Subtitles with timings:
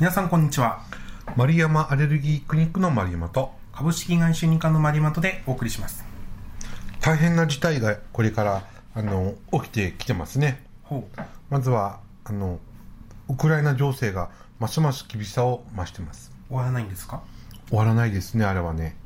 [0.00, 0.80] 皆さんこんにちは。
[1.36, 6.04] 丸山アレルギークリニックの丸山と株式会社認可の丸山とでお送りします。
[7.00, 10.66] 大変な事態がこれからあの起きてきてますね。
[10.82, 11.20] ほう。
[11.48, 12.58] まずはあの
[13.28, 16.32] ウクライナ情勢がますます厳しさを増してます。
[16.48, 17.22] 終わらないんですか？
[17.68, 18.96] 終わらないですねあれはね、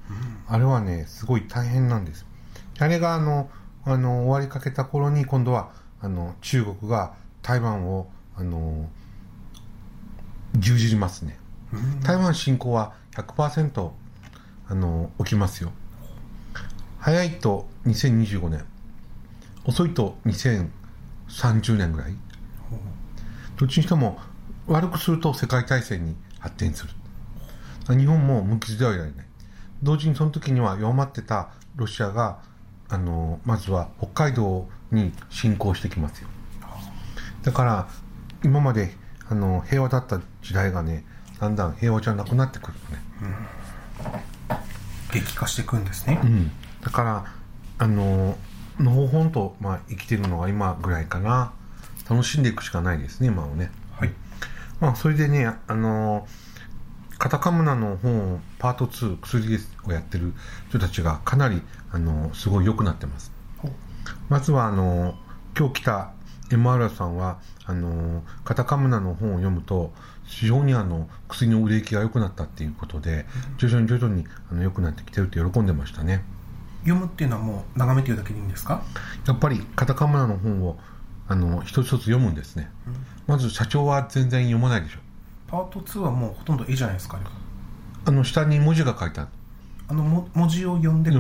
[0.49, 2.25] あれはねすごい大変なんです。
[2.79, 3.51] あれがあの
[3.85, 5.71] あの終わりかけた頃に今度は
[6.01, 7.13] あの中国が
[7.43, 8.89] 台湾をあの
[10.55, 11.39] 牛耳りますね。
[12.03, 13.91] 台湾侵攻は100%
[14.69, 15.73] あの起きますよ。
[16.99, 18.65] 早いと2025年
[19.65, 22.15] 遅いと2030年ぐらい。
[23.57, 24.19] どっちにしても
[24.67, 26.93] 悪くすると世界大戦に発展する。
[27.97, 29.27] 日本も無傷ではいられない。
[29.83, 32.41] 同時にその時には弱まってたロシアが
[32.89, 36.29] あのまずは北海道に侵攻してきますよ。
[37.43, 37.89] だから
[38.45, 38.95] 今まで
[39.31, 41.05] あの平和だった時代がね
[41.41, 42.75] だんだん平和じゃなくなってくる
[43.21, 43.37] のね、
[45.13, 46.51] 激化していくんですね、うん、
[46.83, 47.27] だから
[47.79, 48.37] あの
[48.79, 51.53] のほほんと、まあ、生きてるのが今ぐらいかな。
[52.09, 53.71] 楽しんでいくしかないですね今をね。
[53.93, 54.13] はい。
[54.81, 56.27] まあそれでねあの
[57.19, 60.33] カタカムナの本パート2薬をやってる
[60.71, 61.61] 人たちがかなり
[61.93, 63.33] あのすごい良くなってます。
[64.29, 65.17] まずはあの
[65.57, 66.13] 今日来た
[66.51, 69.93] MR さんはあのカタカムナの本を読むと
[70.25, 73.27] 非常にあの薬の売れ行きが良くなったっていうことで
[73.59, 76.23] 徐々に徐々にあの良くなってきてるって喜んでましたね。
[76.83, 78.83] 読むっていうのはもう眺めてるだけでいいんですか？
[79.27, 80.79] やっぱりカタカムナの本を
[81.29, 82.71] あの一つ一つ読むんですね、
[83.27, 84.99] まず社長は全然読まないでしょ。
[85.49, 87.19] パート2はもうほとんど絵じゃないですか
[88.07, 89.29] あの下に文字が書いてある。
[89.89, 91.11] あのも文字を読んで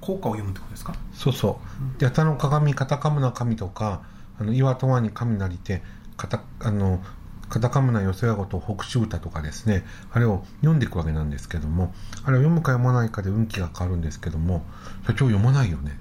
[0.00, 0.94] 効果を読むってことですか？
[1.12, 1.60] そうそ
[1.96, 2.00] う。
[2.00, 4.02] で、八田の鏡、カタカムナ神とか、
[4.40, 5.82] あの岩戸湾に神なりて、
[6.16, 7.02] カタあの
[7.48, 14.64] カタカムナ寄せやごと北州歌とかですね、あれを読んでいくわけなんですけども、あれを読むか読まないかで運気が変わるんですけども、
[15.06, 15.98] 社長読まないよね。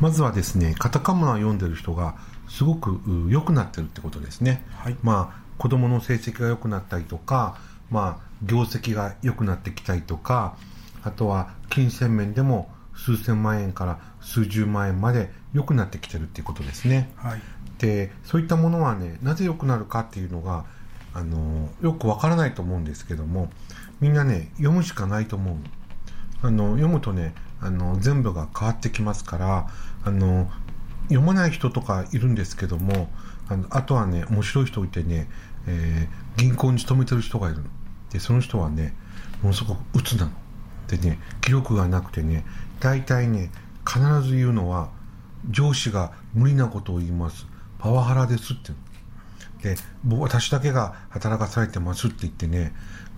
[0.00, 2.16] まずはですね、カタカムナを読んでる人が
[2.48, 4.64] すごくう良くなってるってことですね。
[4.70, 7.58] はいまあ、子供の成績が良くなったりとか、
[7.90, 10.56] まあ、業績が良くなってきたりとか、
[11.02, 17.12] あとは金銭面でも数千万円から数十万円まで良くなってきてるっていうことですね。
[17.16, 17.40] はい
[17.78, 20.64] で、そういったものはね、なぜ良くなるかっていうのが、
[21.14, 23.50] あの、よくわからないと思うんですけども、
[24.00, 25.56] みんなね、読むしかないと思う。
[26.42, 29.68] あの、読むとね、あの、全部が変わってきますから、
[30.04, 30.50] あの、
[31.02, 33.08] 読まない人とかいるんですけども、
[33.48, 35.28] あのあとはね、面白い人いてね、
[35.66, 37.64] えー銀行に勤めてる人がいるの。
[38.10, 38.94] で、その人はね、
[39.42, 40.30] ものすごく鬱なの。
[40.86, 42.44] でね、記録がなくてね、
[42.80, 43.50] 大体ね、
[43.86, 44.90] 必ず言うのは、
[45.50, 47.46] 上司が無理なことを言います。
[47.78, 48.72] パワハラですって。
[49.62, 49.76] で、
[50.16, 52.72] 私だけが働かされてますって言ってね、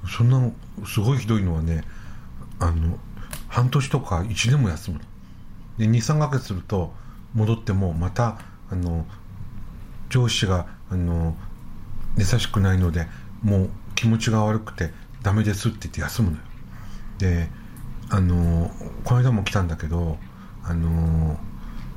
[0.09, 0.51] そんな、
[0.87, 1.85] すごいひどいのはね、
[2.59, 2.99] あの、
[3.49, 5.01] 半年とか1年も休む。
[5.77, 6.95] で、2、3ヶ月すると
[7.35, 8.39] 戻っても、また、
[8.71, 9.07] あの、
[10.09, 11.37] 上司が、あの、
[12.17, 13.07] 優しくないので、
[13.43, 14.93] もう気持ちが悪くて
[15.23, 16.43] ダメですって言って休むのよ。
[17.19, 17.51] で、
[18.11, 18.71] あの、
[19.05, 20.19] この間も来たんだけど、
[20.65, 21.39] あの、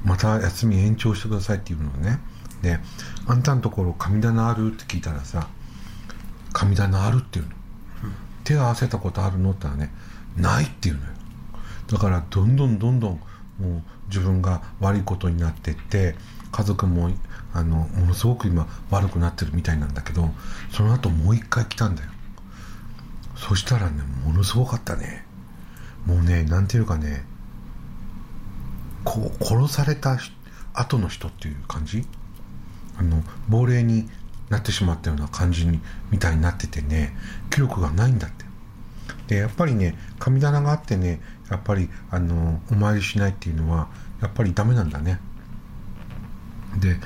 [0.04, 2.20] また休み延長してくださいって言うのね。
[2.62, 2.80] で、
[3.28, 5.48] あんたのところ神棚あるって聞いたらさ、
[6.54, 7.52] 神棚あるって言うの。
[8.44, 9.94] 手合わせたことあるのって言ったらね、
[10.38, 11.10] ないって言うのよ。
[11.88, 13.12] だからどんどんどんどん
[13.60, 16.16] もう自分が悪いことになってって
[16.52, 17.12] 家族も
[17.54, 20.30] あのものすごく今悪くなってるみたいなんだけど
[20.72, 22.10] その後もう一回来たんだよ
[23.36, 25.26] そしたらねものすごかったね
[26.06, 27.26] もうねなんていうかね
[29.04, 30.18] こう殺された
[30.74, 32.06] 後の人っていう感じ？
[32.98, 34.10] あの亡霊に
[34.50, 35.80] なってしまったような感じに
[36.12, 37.16] みたいになっててね
[37.50, 38.46] 記録がないんだって。
[39.28, 43.88] でやっぱりね神棚があってねやっぱりあのお参りしないっていうのは
[44.22, 45.20] やっぱりダメなんだね。
[46.80, 46.98] で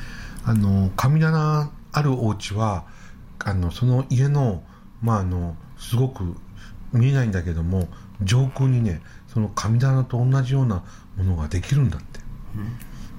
[0.44, 2.86] あの神棚あるお家は
[3.40, 4.64] あのその家の
[5.02, 6.36] まああのすごく
[6.92, 7.88] 見えないんだけども
[8.24, 10.84] 上空にねその神棚と同じような
[11.18, 12.20] ものができるんだって。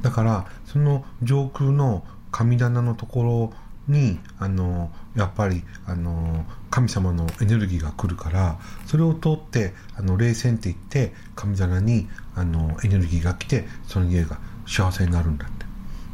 [0.02, 3.50] だからその上空の神棚のとこ
[3.88, 15.66] ろにあのやっぱりあの神様のエネルギーが来るからそれを通ってあの霊線って言って神棚にあのエネルギーが来てその家が幸せになるんだって。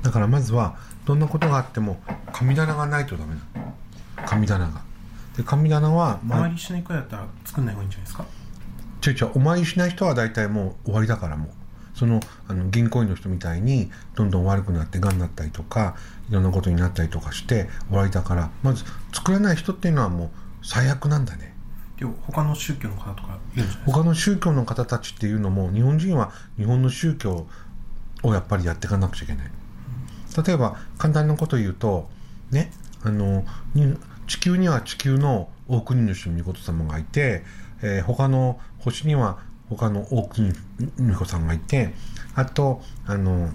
[0.03, 2.01] だからまずはどんなことがあっても
[2.33, 3.75] 神棚がないとダメなの。
[4.27, 4.83] 神棚が。
[5.37, 8.25] で神棚は、おまあ参りしないくらいだったら作んない方がいいんじゃないですか？
[9.05, 11.49] ちょいちょいお参りしない人は大体もう終わりだからもう。
[11.95, 15.95] そのあの銀行員の人みたいにどんどん悪くなってがんになったりとか
[16.29, 20.31] いろんなことになったりとかして終わりだからまず作作らない人っていうのはもう
[20.67, 21.55] 最悪なんだね。
[21.99, 23.85] でも他の宗教の方とかいるんですか？
[23.87, 27.47] 他の宗教の方たちっていうのも日本人は日本の宗教
[28.23, 29.51] をやっぱりやっていかなくちゃいけない。
[30.47, 32.09] 例えば簡単なこと言うと
[32.51, 32.73] ね
[33.03, 33.97] あのに
[34.27, 37.45] 地球には地球の大国主の御事様がいて、
[37.85, 39.39] えー他の星には
[39.69, 40.53] 他の大国
[40.99, 41.95] 主子さんがいて
[42.35, 43.51] あとあの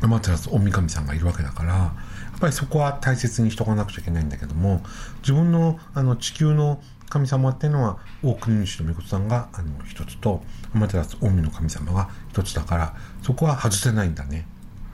[0.00, 1.92] 天照大神さんがいるわけだからや
[2.36, 4.82] っぱりそこは大切にしとかなくちゃいけないんだけども
[5.20, 10.42] 自分のあの地球の神様っていうのは大国主の御事さんがあの一つと
[10.74, 14.46] 天照大神の神様が一つだからそこは外せないんだね。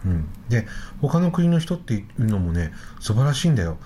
[0.04, 0.66] うん、で
[1.00, 3.78] 他の国の人っていうのもね素晴らしいんだよ。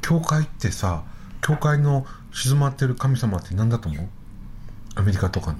[0.00, 1.04] 教会ってさ
[1.40, 4.08] 教会の静まってる神様って何だと思う？
[4.96, 5.58] アメリカとかの。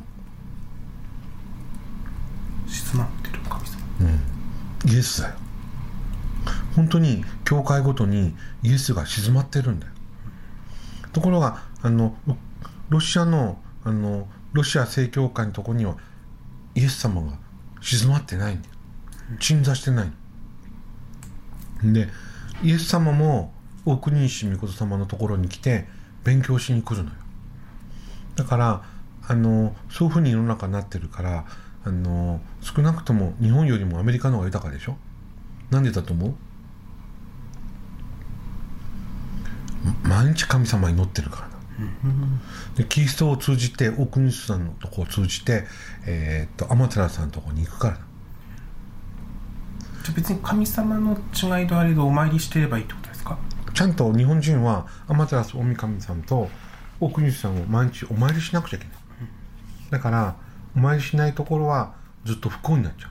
[2.67, 4.93] 静まってる神様。
[4.93, 5.35] イエスだよ。
[6.75, 8.35] 本当に教会ごとに
[8.65, 9.93] イエスが静まってるんだよ。
[11.12, 12.37] ところがあのロ
[12.91, 15.97] ロシアのあのロシア正教会のところには
[16.75, 17.38] イエス様が
[17.81, 18.75] 静まってないんだよ。
[19.38, 20.12] 鎮座してない
[21.85, 21.93] の。
[21.93, 22.09] で
[22.65, 23.53] イエス様も
[23.87, 25.87] 大国主御事様のところに来て
[26.25, 27.17] 勉強しに来るのよ。
[28.37, 28.82] だから
[29.26, 31.44] あのそういうふうに世の中になってるから
[31.85, 34.97] あの少なくとも日本よりもアメリカの方が豊かでしょ？
[35.71, 36.35] なんでだと思う？
[40.03, 41.55] ま毎日神様に祈ってるからな
[42.75, 45.65] でキリストを通じて大国主さんのとこを通じて、
[46.06, 48.00] えーっと天照さんのとこに行くからな
[50.05, 52.94] じゃあ別に神様の違いとあれどお参りしてればいいと？
[53.75, 56.49] ちゃんと日本人は天照大神さんと
[57.00, 58.97] 大国主さんを毎日お参りしなくちゃいけない。
[59.91, 60.37] だから
[60.76, 61.94] お参りしないところは
[62.25, 63.11] ずっと不幸になっちゃう。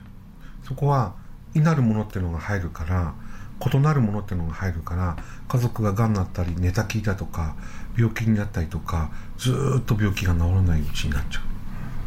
[0.66, 1.14] そこは
[1.54, 3.14] 異なるものっていうのが入るから
[3.60, 5.16] 異なるものっていうのが入るから
[5.48, 7.54] 家族ががんになったり寝たきりだとか
[7.96, 11.44] 病気になったりとかずっと病気が治らないうちになっちゃう。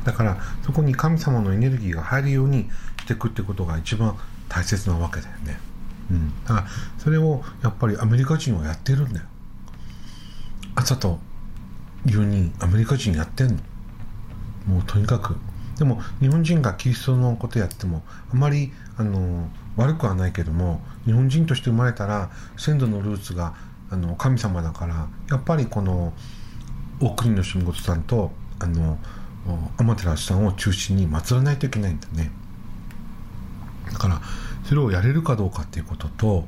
[0.06, 2.70] だからそこに神様のエネルギーが入るように
[3.02, 4.18] していくってことが一番
[4.50, 5.60] 大切なわけだよね。
[6.12, 6.44] うん。
[6.46, 6.68] だから
[6.98, 9.26] それをやっぱりアメリカ人はやってるんだよ。
[10.76, 11.20] 朝と
[12.06, 13.54] 夕にアメリカ人やってんの。
[14.68, 15.36] もうとにかく。
[15.78, 23.54] でも日本人がキリストのことやってもあまりあの悪くはないけども日本人として生まれたら先祖のルーツが
[23.92, 26.14] あの神様だからやっぱりこの
[27.00, 28.98] 大国の神仏さんとあの
[29.78, 32.32] 天照さんを中心に祀らないといけないんだね。
[33.92, 34.22] だから
[34.68, 36.46] それをやれるかどうかっていうことと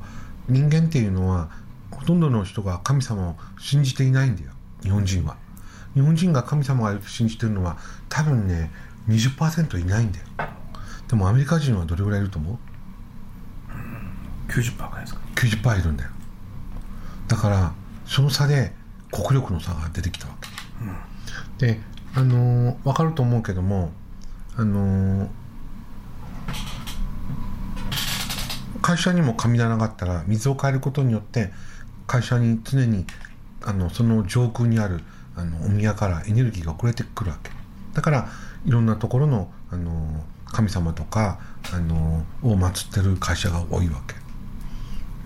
[0.48, 1.48] 人間っていうのは
[1.90, 4.50] ほとんどの人が神様を信じていないんだよ
[4.82, 5.36] 日本人は。
[5.94, 7.76] 日本人が神様が信じてるのは
[8.08, 8.70] 多分ね
[9.08, 10.26] 20%いないんだよ。
[11.08, 12.58] でもアメリカ人はどれぐらいいると思う
[14.48, 16.10] ？90%ぐらいですか90%いるんだよ。
[17.26, 17.72] だから
[18.06, 18.72] その差で
[19.10, 20.34] 国力の差が出てきたわ
[21.58, 21.80] け、で
[22.14, 23.92] あのー分かると思うけども
[24.56, 25.28] あのー
[28.90, 31.52] 会社にも神棚があったら水を変えることによって
[32.08, 33.06] 会社に常に
[33.62, 35.00] あのその上空にある
[35.36, 37.52] あのお宮からエネルギーが送れてくるわけ。
[37.94, 38.28] だから
[38.66, 41.38] いろんなところのあの神様とか
[41.72, 44.16] あのを祀ってる会社が多いわけ。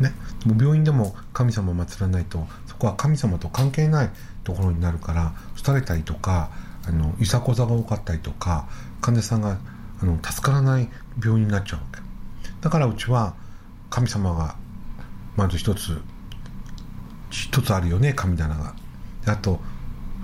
[0.05, 0.13] ね、
[0.45, 4.11] も病院でも神様を祀らないとそこは神様と関係ない
[4.43, 5.33] ところになるから
[5.65, 6.51] 廃れたりとか
[6.87, 8.69] あのいざこざが多かったりとか
[9.01, 9.57] 患者さんが
[10.03, 12.03] あの助からない病院になっちゃうわけ。
[12.61, 13.43] だからうちは
[13.95, 14.57] 神様が
[15.37, 16.01] まず一つ
[17.31, 18.75] 一つあるよね神棚が。
[19.25, 19.61] であと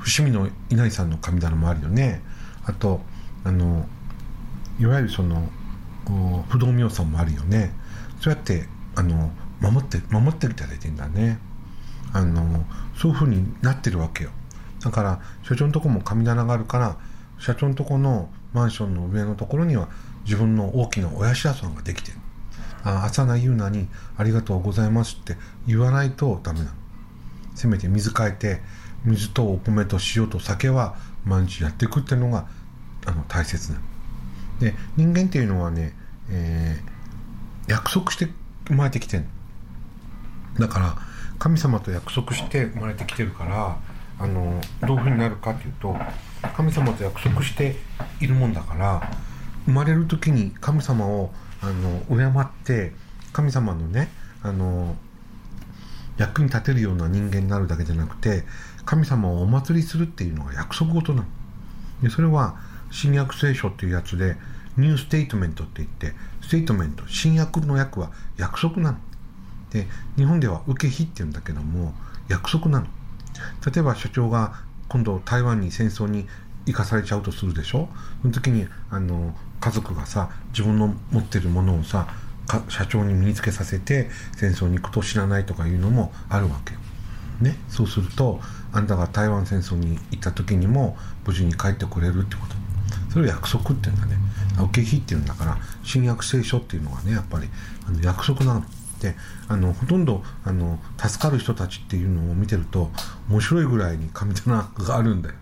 [0.01, 2.21] 伏見の稲荷さんの神棚もあるよね。
[2.65, 3.01] あと
[3.45, 3.87] あの
[4.81, 5.49] いわゆるその
[6.49, 7.73] 不動明さんもあるよね。
[8.21, 11.39] そうやってあの守って守っていただいてんだね。
[12.13, 12.65] あの
[12.97, 14.31] そういうふうになってるわけよ。
[14.81, 16.97] だから社長のとこも神棚があるから
[17.39, 19.89] 社長のとこのマンションの上のところには
[20.25, 22.20] 自分の大きなお社さんができてる。
[22.85, 26.71] あ朝名優奈に「ありがとうございます」って言わないとダメなの。
[27.55, 28.63] せめて水変えて
[29.05, 30.95] 水とお米と塩と酒は
[31.25, 32.47] 毎日やっていくっていうのが
[33.07, 33.85] あの大切なの。
[34.61, 35.95] で人間っていうのはね、
[36.29, 37.01] えー
[37.71, 38.29] 約束して
[38.67, 39.25] 生まれてきてる
[40.59, 40.97] だから
[41.39, 43.79] 神様と約束して生まれてきてるから
[44.19, 45.97] あのどういうふうになるかっていうと
[46.57, 47.77] 神様と約束して
[48.21, 49.11] いるもんだから
[49.67, 51.33] 生まれる時に神様を
[51.63, 52.93] あの敬って
[53.33, 54.09] 神様のね
[54.43, 54.97] あの
[56.17, 58.45] 役に立てるような人間になるだけじゃなくて
[58.85, 61.27] 神様をお祭りするっていうのが約束事なの。
[62.03, 62.57] でそれは
[62.91, 64.37] 新約聖書っていうやつで
[64.77, 68.99] New Testament って言って testament 新約の約は約束なの。
[69.71, 69.87] で
[70.17, 71.95] 日本ではうけひって言うんだけども
[72.29, 72.87] 約束なの。
[73.65, 74.55] 例えば社長が
[74.89, 76.27] 今度台湾に戦争に
[76.67, 77.89] 生かされちゃうとするでしょ？
[78.23, 82.09] その時にあの家族がさ自分の持ってるものをさ
[82.69, 86.75] 社長に身につけさせて戦争に行くと知らないとかいうのもあるわけ。
[87.45, 88.41] ね、そうすると
[88.73, 92.55] あんたが台湾戦争に行った時にも無事に帰ってこれるってこと。
[93.11, 94.17] それを約束っていうんだね。
[94.63, 97.49] 受け引っていうんだから新約聖書っていうのはねやっぱり
[97.87, 98.65] あの約束なの。
[99.01, 99.17] で
[99.49, 102.91] あのほとんどあの助かる人たちっていうのを見てると
[103.31, 105.35] 面白いぐらいに神棚があるんだよ。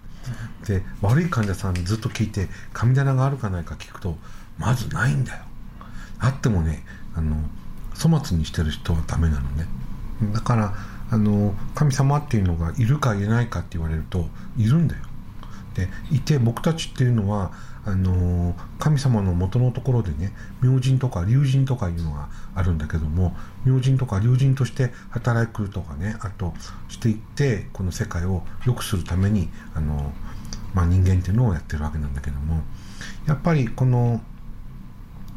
[0.67, 4.17] で悪い患者さんずっと聞いて神棚があるかないか聞くと
[4.59, 5.43] まずないんだよ。
[6.19, 7.37] あってもねあの
[7.97, 9.67] 粗末にしてる人はダメなのね。
[10.33, 10.75] だから
[11.11, 15.03] あの神様っていうのがいるかいないかって言われるといるんだよ。
[15.75, 17.53] でいて僕たちっていうのは
[17.89, 26.53] あの神様の元のところでね明神とか龍神とかいうのがあるんだけども明神とか龍神として働くとかねあと
[26.89, 30.13] していってこの世界を良くするためにあの、
[30.75, 32.61] まあ、人間っていうのをやってるわけなんだけども
[33.27, 34.21] やっぱりこの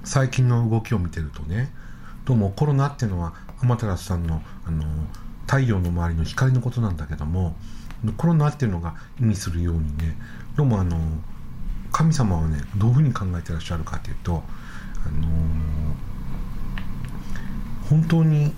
[0.03, 1.72] 最近の動きを見てるとね
[2.25, 4.84] どうもコロナっていうのは天照さんのあの
[5.48, 7.55] 太陽の周りの光のことなんだけども
[8.17, 10.17] コロナっていうのが意味するようにね
[10.58, 10.98] どうもあの
[11.91, 14.43] 神様はねどういうふうに考えてらっしゃるかというと、
[15.05, 15.29] あのー、
[17.89, 18.53] 本当に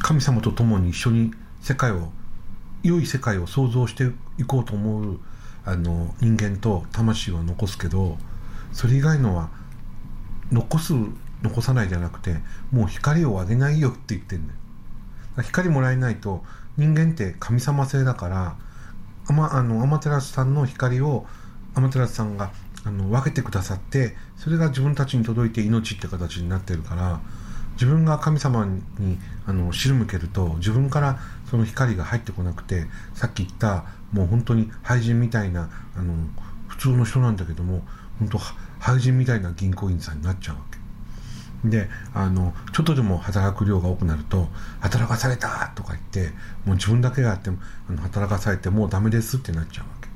[0.00, 2.10] 神様と共に一緒に世界を
[2.82, 5.20] 良い世界を創造していこうと思う
[5.64, 8.16] あの人間と魂は残すけど
[8.72, 9.50] それ以外のは
[10.50, 10.94] 残す
[11.42, 12.36] 残さないじゃなくて
[12.72, 14.58] もう光をあげないよって言ってんだよ
[15.42, 16.44] 光もらえないと
[16.76, 18.56] 人間って神様性だから
[19.30, 21.26] あま、あの、アマテラスさんの光を、
[21.74, 22.50] アマテラスさんが、
[22.84, 27.20] あの、分けてくださって、それが自分たちに届いて命って形になってるから、
[27.74, 31.18] 自分が神様に、あの、汁向けると、自分から
[31.50, 36.14] その光が入ってこなくて、さっき言った、もう本当に廃人みたいな、あの、
[36.66, 37.86] 普通の人なんだけども、
[38.18, 38.38] 本当、
[38.80, 40.79] 廃人みたいな銀行員さんになっちゃうわけ。
[41.64, 44.48] であのちょっとでも働く量が多くなると
[44.80, 46.32] 働かされたとか言って
[46.64, 50.08] もう自分だけがやってあの働かされてもうダメですってなっちゃうわけ。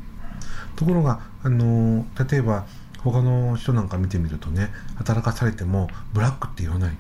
[0.77, 2.67] ところがあの例えば
[2.99, 6.97] 他の人なんか見てみるとね働かされてもブラックって言わない。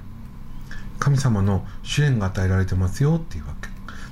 [0.98, 3.68] 神様の試練が与えられてますよっていうわけ。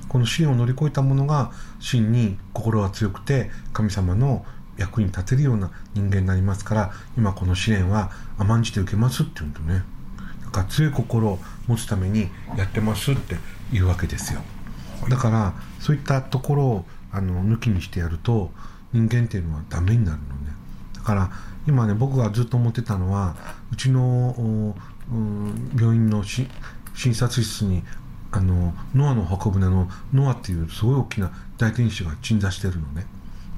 [0.09, 4.45] この試練を乗り越えた者が真に心が強くて神様の
[4.77, 9.83] 役に立てるような人間になりますから今この試練は甘んじて受けますって言うとね。
[10.53, 13.35] か強い心を持つためにやってますって
[13.73, 14.41] いうわけですよ。
[15.09, 18.51] だからそういったところをあの抜きにしてやると
[18.93, 20.53] 人間っていうのはダメになるのね。
[20.95, 21.31] だから
[21.67, 23.35] 今ね僕がずっと思ってたのは
[23.71, 24.75] うちの
[25.75, 26.47] 病院の診
[27.13, 27.83] 察室に
[28.31, 33.05] あのノアの箱舟のノアっていうすごい大きな大天使が鎮座してるのね。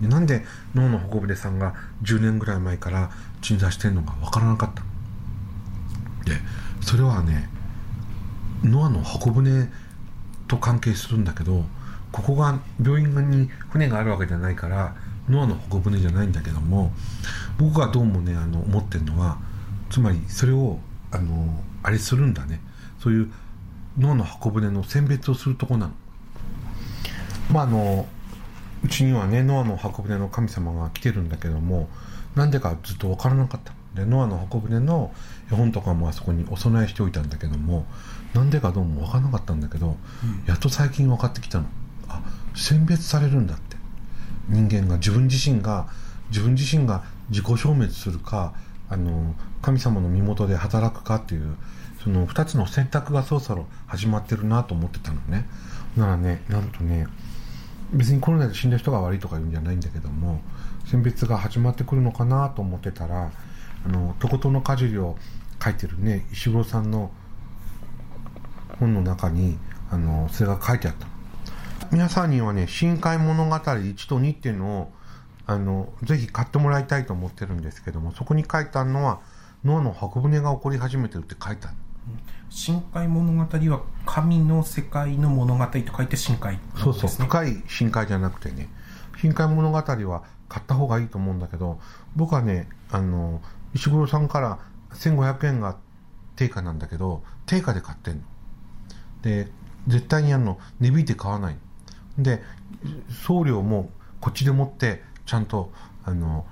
[0.02, 3.12] でなんでノアの箱舟さんが10年ぐらい前から
[3.42, 4.84] 鎮座してるのかわからなかった。
[6.30, 6.38] で
[6.86, 7.50] それはね
[8.63, 9.68] ノアの箱舟
[10.48, 11.65] と関係するんだけど
[12.12, 14.96] ここが病院に船があるわけじゃないから
[15.27, 16.92] ノアの箱舟じゃないんだけども
[17.58, 19.39] 僕がどうもねあの思ってるのは
[19.89, 20.77] つまりそれを
[21.10, 22.62] あのあれするんだね。
[23.00, 23.32] そういう
[23.98, 25.94] ノアの箱舟の選別をするとこなの。
[27.51, 28.08] まああの
[28.84, 31.89] うちにはねノアの箱舟の神様が来てるんだけども
[32.36, 33.74] なんでかずっと分からなかった。
[33.96, 35.14] でノアの箱舟の
[35.52, 37.86] 絵本とかもあそこにお供えしておいたんだけども
[38.34, 41.66] なんでかどうも分からなかったんだけど、うん、やっと最近分かってきたの。
[42.08, 42.22] あ
[42.56, 43.75] 選別されるんだって。
[44.50, 45.88] 人間が自分自身が
[46.30, 48.54] 自分自身が自己消滅するか
[48.90, 51.56] あの神様の身元で働くかっていう
[52.04, 55.48] その2つの選択がそろそろ始まってるなと思ってたのね。
[55.98, 57.08] ならねなんとね
[57.94, 60.42] 別にコロナで死んだ人が悪いとか言うんじゃないんだけども
[60.86, 63.32] 選別が始まってくるのかなと思ってたら
[63.86, 65.18] あのとことのかじりを
[65.63, 67.12] 書いてるね石黒さんの
[68.80, 69.58] 本の中に
[69.89, 71.08] あのそれが書いてあった。
[71.92, 74.94] 皆さんにはね「深海物語1と2」っていうのを
[75.46, 79.20] あのぜひ買ってもらいたいと思ってるんですけどもそこに書いてあるのは
[79.63, 81.75] ノアの箱舟が起こり始めてるって書いてある。
[82.50, 87.10] 深海物語は神の世界の物語と書いて深海、ね、そうそう。
[87.10, 88.70] 深い深海じゃなくてね。
[89.18, 91.80] 深海物語は買った方がいいと思うんだけど
[92.15, 93.42] 僕はねあの
[93.75, 94.60] 石黒さんから
[94.94, 95.77] 1500円が
[96.36, 98.22] 定価なんだけど定価で買ってんの。
[99.22, 99.51] で
[99.88, 100.58] 絶対にあの。
[100.79, 101.58] 値引いて買わない。
[102.17, 102.41] で
[103.25, 103.91] 送料も
[104.22, 105.72] こっちで持ってちゃんと
[106.05, 106.46] あの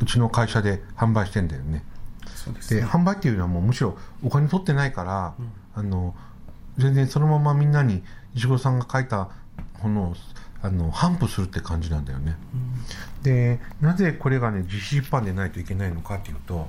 [0.00, 1.84] うちの会社で販売してんだよね。
[2.68, 6.14] で、ね、販売っていうのはもうむしろお金取ってないから、うん、あの
[6.76, 8.02] 全然そのままみんなに
[8.34, 9.30] 石黒さんが書いた
[9.80, 10.14] 本を
[10.62, 12.36] あの反布するって感じなんだよね、
[13.22, 16.66] でなぜこれがね実施出版でないといけないのかっていうと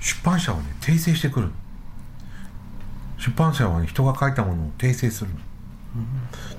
[0.00, 1.50] 出版社はね訂正してくる
[3.18, 5.30] 出版社はね人が書いたものを訂正する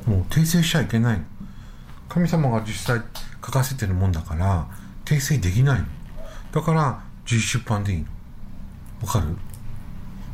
[0.06, 1.24] もう訂正しちゃいけないの。
[2.08, 3.02] 神様が実際
[3.46, 4.68] 書かせてるもんだから
[5.06, 5.86] 訂正できないの。
[6.52, 8.06] だから実出版でいいの。
[9.02, 9.36] わかる？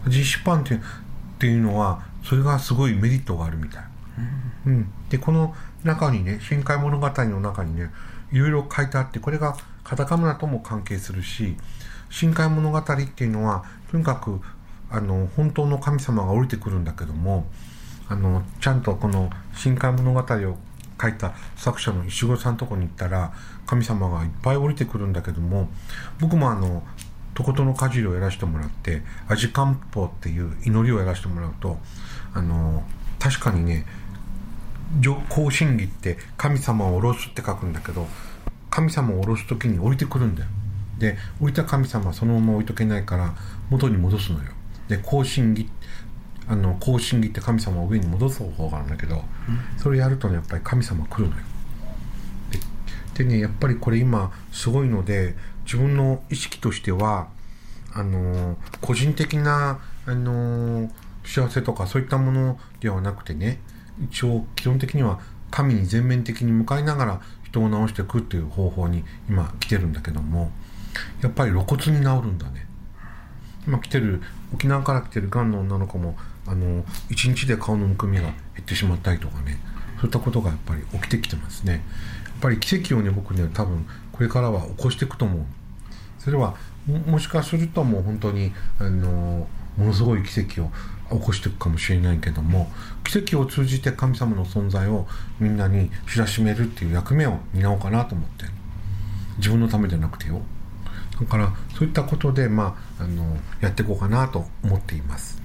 [0.08, 0.80] 実出版ってっ
[1.38, 3.84] ていうのはそれがすごいメリットがあるみたい、
[4.18, 4.92] うん、うん。
[5.10, 7.92] でこの中にね深海物語の中にね
[8.32, 11.56] いろいろ書いてあってこれがカタカムナとも関係するし
[12.10, 14.42] 深海物語っていうのはとにかく
[14.90, 17.46] あの本当の神様が降りてくるんだけども
[18.08, 20.58] あのちゃんとこの深海物語を
[21.02, 23.34] 書いた作者の石黒さんとこに行ったら
[23.66, 25.70] 神様がいっぱい降りてくるんだけども
[26.20, 26.84] 僕もあの
[27.34, 31.78] とことのかじりをやらせてもらってアジカンポっていう祈りをやらせてもらうと
[32.34, 32.84] あの
[33.20, 33.86] 確かにね
[35.30, 38.08] 行進儀って神様を下ろすって書くんだけど
[38.70, 40.50] 神様を下ろす時に降りてくるんだよ。
[40.98, 43.36] で降りた神様はそのまま置いとけないから
[43.70, 44.52] 元に戻すのよ。
[44.88, 45.70] で行進儀
[46.48, 49.24] あの行進儀って神様を上に戻す方法があるんだけど、
[49.78, 51.42] それやるとねやっぱり神様来るのよ。
[53.16, 57.28] ででねやっぱりこれ今すごいので自分の意識としては
[57.94, 60.92] あの個人的なあの
[61.26, 63.60] 幸せとかそういったものではなくてね
[64.04, 65.20] 一応基本的には
[65.52, 70.52] 神に全面的に向かいながら人を治していくっていう方法に今来てるんだけども
[71.22, 72.66] やっぱり露骨に治るんだね。
[73.68, 74.22] 今来てる
[74.54, 79.58] 沖縄から来てるがんの女の子もあの1日で顔のむくみが減ってしまったりとかね。
[79.98, 81.74] そういったことがやっぱり起きてきてますね。
[81.74, 81.82] やっ
[82.42, 85.46] ぱり奇跡をね僕ね多分これからは起こしていくと思う。
[86.20, 86.56] それは
[87.08, 89.48] もしかするともう本当にあの
[89.78, 90.72] ものすごい奇跡を
[91.10, 92.72] 起こしていくかもしれないけども
[93.04, 95.08] 奇跡を通じて神様の存在を
[95.40, 98.46] みんなに知らしめるっていう役目を担おうかなと思って。
[99.38, 100.42] 自分のためじゃなくてよ。
[101.20, 105.42] だからそういったことで、まあ、あのやっていこうかなと思っています、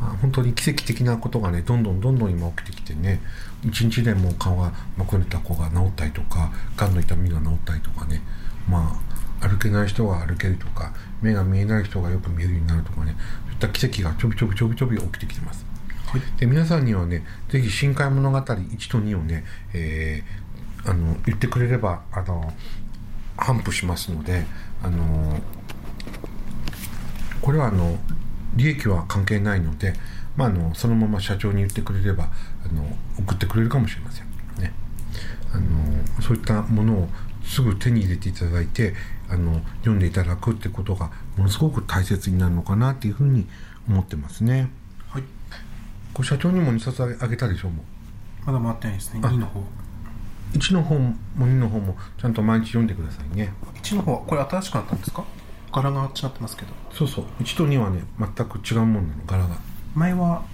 [0.00, 3.20] まあ、本当に奇跡的なことがねどんどんどんどん今起きてきてね
[3.62, 8.22] 一日でもう顔がまくれた子が治ったりとかがんの痛みが治ったりとかね
[8.66, 8.98] ま
[9.42, 13.14] あ歩けない人が歩けるとか目が見えない人がよく見えるようになるとかね
[13.66, 15.64] った奇跡がちょびちょびちょびちょび起きてきてます、
[16.06, 16.20] はい。
[16.38, 20.42] で皆さんにはねぜひ深海物語1と2をね、えー
[20.84, 22.52] あの言ってくれればあの
[23.36, 24.44] 反布しますので
[24.82, 25.38] あの
[27.40, 27.98] これはあの
[28.56, 29.94] 利益は関係ないので、
[30.36, 32.30] まあ、あのそのまま社長に言ってくれれば
[32.64, 32.84] あの
[33.18, 34.26] 送ってくれるかもしれません。
[34.58, 34.72] ね。
[35.52, 37.08] あのそういったものを
[37.44, 38.94] すぐ手に入れていただいて
[39.28, 43.46] あの読んでいただくってことがものすごく大切になるのかなっていうふうに
[43.88, 44.70] 思ってますね。
[45.08, 45.22] はい。
[46.12, 47.84] これ社長にも2冊あげたでしょも
[48.44, 49.20] まだ回ってないですね。
[49.22, 49.60] あ2の方。
[49.60, 49.62] う
[50.54, 53.52] 1の方も2の方もちゃんと毎日読んでくださいね。
[53.82, 55.24] 1の方はこれ新しくなったんですか？
[55.72, 56.74] 柄が違ってますけど。
[56.92, 57.24] そうそう。
[57.40, 59.56] 1と2はね全く違うもんなの柄が。
[59.94, 60.44] 前は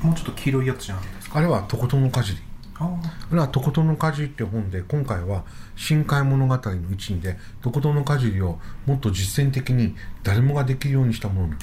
[0.00, 1.38] もうちょっと黄色いやつじゃないですか？
[1.38, 2.38] あれはとことんのかじり
[2.82, 5.44] ああれはとことんのかじりって本で今回は
[5.76, 11.54] 深海物語の一にでとことんのかじりをもっと実践的に誰もができるようにしたもの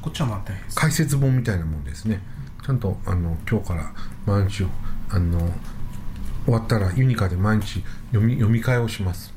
[0.00, 2.20] こっちは回ってないです解説本みたいなもんですね
[2.64, 3.92] ちゃんとあの今日から
[4.24, 4.66] 毎日
[5.10, 5.38] あの
[6.44, 9.34] 終わったらユニカで毎日読み読み替えをします、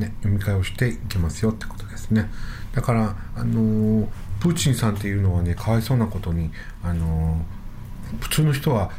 [0.00, 2.30] ね、読み替えをしていきますよってことですね
[2.72, 4.08] だからあの
[4.40, 4.54] プー。
[4.54, 6.50] チンさんっていうのはねかわいそうなことに
[6.82, 7.44] あの
[8.20, 8.90] 普通の人は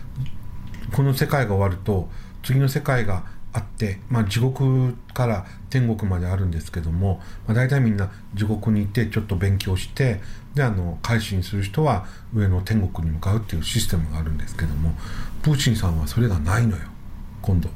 [0.94, 2.10] この世界が終わると
[2.44, 10.22] 次の世界があって、まあ、地獄から天国まであるんですけども、まあ、大体みんな地獄に行ってちょっと勉強して
[10.56, 14.94] であの改心する人は上の天国に向かうっていうシステムがあるんですけども
[15.42, 16.84] プーチンさんはそれがないのよ
[17.42, 17.70] 今度。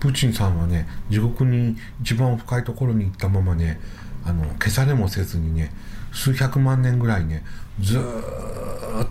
[0.00, 3.80] プーチンさんはね地獄に一番深いところに行ったままね
[4.24, 5.72] あの消されもせずにね
[6.12, 7.44] 数百万年ぐらいね
[7.80, 8.02] ずっ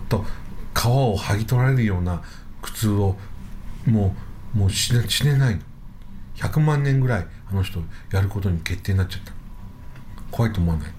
[0.08, 0.24] と
[0.74, 2.22] 皮を剥ぎ取られるような
[2.62, 3.16] 苦痛を
[3.86, 4.14] も
[4.54, 5.60] うもう死ね死ねないの。
[6.36, 7.80] 100万年ぐらいあの人
[8.12, 9.32] やることに決定になっちゃった。
[10.30, 10.92] 怖いと思わない。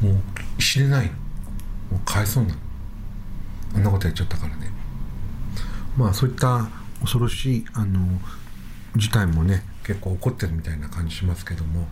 [0.00, 0.20] も
[0.58, 1.12] う死ねないの。
[1.12, 1.18] も
[1.96, 2.56] うかわいそうなの
[3.74, 4.70] あんなことやっちゃったからね。
[5.96, 6.68] まあそういった
[7.00, 8.20] 恐ろしいあの
[8.96, 11.86] 事態もね結構起こってるみたいな感じしますけども。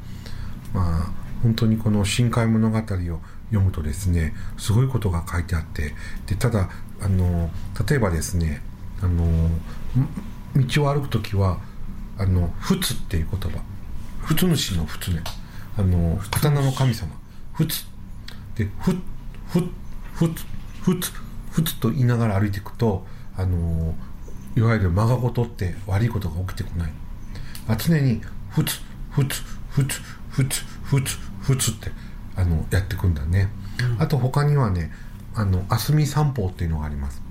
[0.73, 3.21] まあ本当にこの深海物語を読
[3.61, 5.95] むとですねすごいことが書いてあって。
[6.27, 7.51] でただあの
[7.89, 8.63] 例えばですね
[9.03, 9.51] あのん
[10.57, 11.59] 道を歩く時は
[12.19, 13.59] あの「仏」っていう言葉。
[14.23, 15.23] 仏主の仏ね。
[15.77, 17.11] あの刀の神様。
[17.53, 17.85] 仏。
[18.55, 18.93] で「ふ」
[19.49, 19.61] 「ふ」
[20.15, 20.27] 「ふ」
[20.83, 21.13] 「ふつ
[21.51, 23.95] ふつと言いながら歩いていくとあの
[24.57, 26.93] いわゆる間がごとって悪いことが起きてこない。
[27.67, 28.81] あ常にふつ
[29.11, 31.91] ふつふつふつふつふつって
[32.37, 33.49] あのやっていくんだね、
[33.99, 34.91] あと他にはね
[35.35, 37.23] あのあすみ散歩っていうのがあります。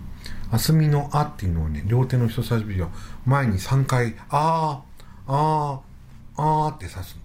[0.52, 2.90] あすみの「あ」っていうのをね両手の人差し指を
[3.26, 7.18] 前に3回「あーあーあー」って指す。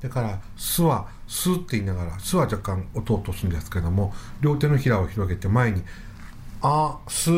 [0.00, 5.82] だから「す」は「す」って言いながら「す」は若干音を落とすんですけども両手のひらを広げて前に
[6.60, 7.30] 「あす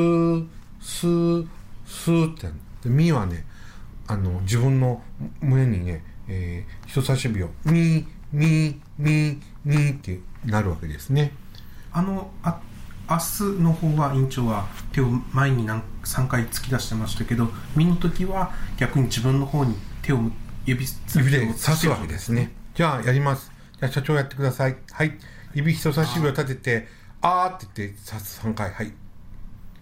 [0.81, 1.07] す
[1.87, 2.49] す」って
[2.83, 3.45] で「み」はね
[4.07, 5.03] あの自分の
[5.41, 11.33] 胸にね、えー人差し指を「みみみみ」ってなるわけですね。
[11.93, 12.61] あのあ
[13.09, 20.21] 明日の方は院長は手を前に何3回突き出してましたけど身の時は逆に自分の方に手を
[20.65, 22.53] 指指で指すわけですね。
[22.75, 23.53] じゃあやります。
[23.79, 24.77] じゃあ社長やってください。
[24.91, 25.19] はい。
[25.55, 26.89] 指人差し指を立てて
[27.21, 28.73] 「あー」って言って指す3回。
[28.73, 28.93] はい。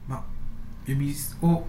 [0.09, 0.23] まあ、
[0.87, 1.65] 指を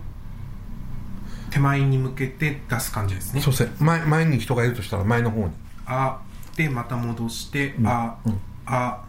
[1.52, 3.42] 手前に向けて出す感じですね。
[3.42, 3.72] そうですね。
[3.80, 5.54] 前前に人がいるとしたら前の方に。
[5.86, 6.20] あ
[6.56, 7.88] でまた戻して、ん。
[7.88, 8.40] あ、うん。
[8.66, 9.04] あ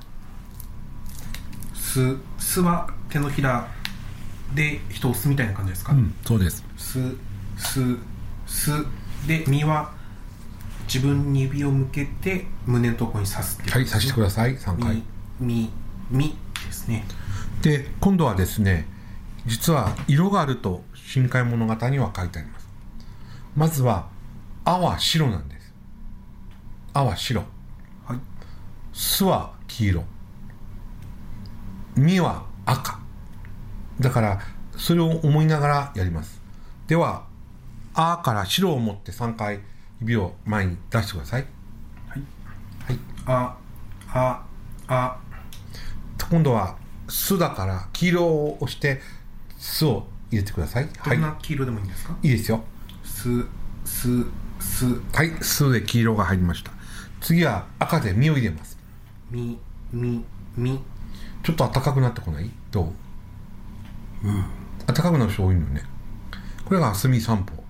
[1.94, 3.68] すすは手のひら
[4.52, 6.64] で人を押すみたいな感じですか、そうです。
[6.76, 6.98] す
[7.57, 7.80] す
[8.48, 8.70] す。
[9.28, 9.92] でみは
[10.92, 13.76] 自分に指を向けて胸のところに刺すっていう。
[13.76, 14.59] はい刺してください。
[14.59, 15.02] 3回。
[15.38, 15.70] み
[16.11, 17.07] みみですね。
[17.62, 18.88] で今度はですね
[19.46, 22.68] 実は色があると深海物語には書いてあります。
[23.57, 24.09] まずは
[24.66, 25.72] 「あ」は白なんです
[26.92, 27.44] 「あ」は白。
[28.04, 28.18] はい
[28.92, 30.04] 「す」は黄色
[31.96, 32.98] 「み」は赤。
[34.00, 34.40] だから
[34.76, 36.40] それを思いながらやります。
[36.87, 37.26] では
[37.94, 39.61] 「あ」から白を持って3回
[40.00, 41.46] 指を前に出してください。
[42.09, 42.22] はい。
[42.87, 42.98] はい。
[43.26, 43.57] あ
[44.12, 44.42] あ
[44.88, 45.16] あ。
[46.30, 46.76] 今度は
[47.09, 49.00] 「す」だから黄色を押して
[49.59, 50.88] 「す」を入れてください。
[50.98, 52.64] はいどんな黄色でもいいんですか、いいですよ。
[53.04, 53.44] す
[53.85, 54.24] す
[54.59, 56.72] すはい「す」で黄色が入りました。
[57.20, 58.76] 次は赤で「み」を入れます。
[59.30, 59.59] み
[59.92, 60.24] み
[60.57, 60.83] み
[61.44, 62.50] ちょっと暖かくなってこない？
[62.72, 62.87] どう？
[64.26, 64.44] うん。
[64.87, 65.83] 暖かくなる人多いのよね。
[66.64, 67.62] これが「あすみ散歩」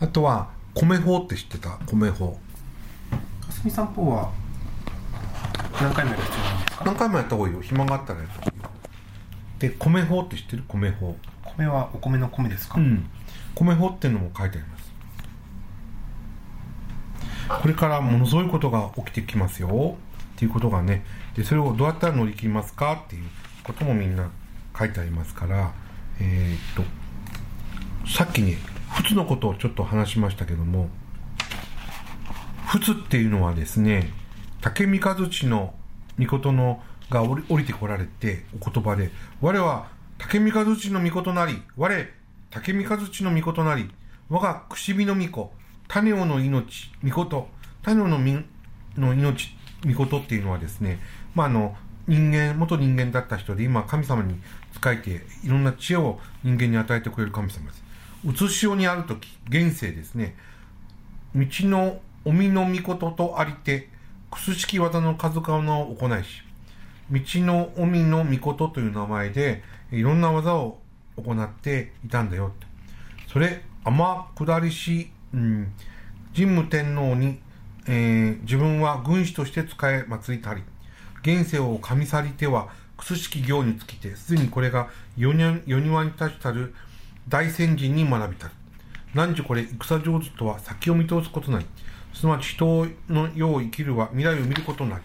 [0.00, 1.78] あとは「米法」って知ってた？
[1.86, 2.38] 米法
[3.48, 4.30] あすみ散歩は
[5.80, 6.84] 何回もやる必要なんですか？
[6.84, 7.60] 何回もやった方がいいよ。
[7.60, 8.70] 暇があったらやった方がいいよ。
[9.58, 10.64] で米法って知ってる？
[10.68, 11.16] 米法
[11.58, 13.10] 米はお米の米ですか、うん。
[13.56, 14.86] 米法っていうのも書いてあります。
[17.62, 19.96] これからものすごいことが起きてきますよ。
[20.34, 21.04] っていうことがね
[21.36, 23.24] でそれをどうやったら乗り切りますかっていう
[23.62, 24.30] こともみんな
[24.78, 25.72] 書いてありますから
[26.20, 26.84] えーっ
[28.04, 28.56] とさっきね
[28.90, 30.88] 仏のことをちょっと話しましたけども
[32.66, 34.10] 仏っていうのはですね
[34.60, 35.74] 竹三和地の
[36.18, 42.06] 御事のが降り降りてこられてお言葉で我は竹三和地の御事なり我
[42.50, 43.90] 竹三和地の御事なり
[44.28, 45.52] 我がくしびの御子
[45.88, 47.46] 種をの命御事
[47.82, 48.44] 種をのみ
[48.96, 49.54] の命
[49.86, 50.98] 御事っていうのはですね
[51.36, 51.76] まああの
[52.08, 54.34] 人間元人間だった人で今神様に
[54.72, 57.84] 仕えていろんな知恵を人間に与えてくれる神様です
[58.24, 60.34] うつしおにある時現世ですね
[61.36, 63.88] 道のおみのみこととありて、
[64.32, 66.42] くすしき技の数々を行いし、
[67.08, 70.80] 道のおみのみことという名前で、いろんな技を
[71.16, 72.66] 行っていたんだよって。
[73.28, 75.72] それ、天下りし、うん、
[76.34, 77.38] 神武天皇に、
[77.86, 80.62] えー自分は軍師として仕え祭りたり、
[81.26, 86.72] 現世を神去りては、くすしき行につきて、すでにこれが世に世にわに立ちたる
[87.28, 88.54] 大先人に学びたる。
[89.16, 91.66] 何時これ戦上手とは先を見通すことなり
[92.12, 95.02] すなわち人の世を生きるは未来を見ることなり。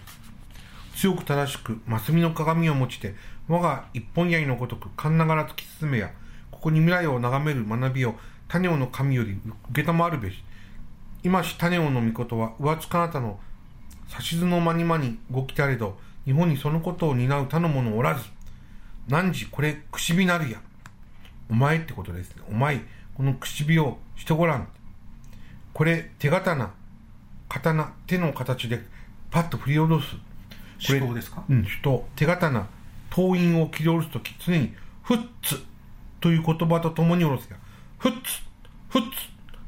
[0.95, 3.15] 強く正しくマスミの鏡を持ちて
[3.47, 6.11] 我が一本槍のごとく勘ながら突き進めや
[6.51, 8.15] ここに未来を眺める学びを
[8.49, 9.39] 種をの神より
[9.71, 10.43] 受けたまわるべし。
[11.23, 13.39] 今し種をの御事は上つかなたの
[14.19, 18.23] 指図の間に間にごきたれど日本にそのことを担う他の者おらず
[19.07, 20.59] 何時これくしびなるや
[21.49, 22.43] お前ってことですね。
[22.49, 22.79] お前、
[23.13, 24.69] このくしびをしてごらん。
[25.73, 26.71] これ、手刀、
[27.49, 28.79] 刀、手の形で
[29.29, 30.15] パッと振り下ろす。
[30.15, 31.43] これ手刀ですか？
[31.49, 32.67] うん、手刀、手刀、
[33.09, 35.61] 刀印を切り下ろすとき、常に、フッツ
[36.21, 37.57] という言葉とともに下ろすや。
[37.97, 38.17] フッツ、
[38.87, 39.07] フッツ、